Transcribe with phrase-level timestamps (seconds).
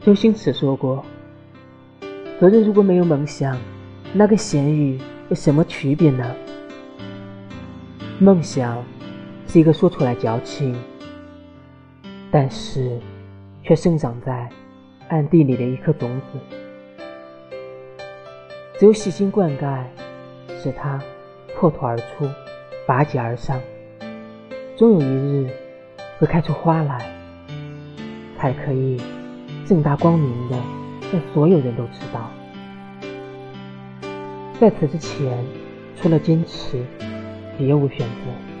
[0.00, 1.04] 周星驰说过
[2.38, 3.58] ：“做人如果没有梦想，
[4.14, 6.24] 那跟咸鱼有什么区别呢？”
[8.18, 8.82] 梦想
[9.46, 10.74] 是一个说出来矫情，
[12.30, 12.98] 但是
[13.62, 14.48] 却生长在
[15.08, 16.38] 暗地里的一颗种子。
[18.78, 19.82] 只有细心灌溉，
[20.62, 21.00] 使它
[21.56, 22.26] 破土而出，
[22.86, 23.60] 拔节而上，
[24.76, 25.50] 终有一日
[26.18, 26.98] 会开出花来，
[28.38, 29.00] 才可以
[29.68, 30.56] 正大光明的
[31.12, 32.30] 让所有人都知道。
[34.58, 35.44] 在此之前，
[36.00, 36.82] 除了坚持。
[37.58, 38.57] 别无选择。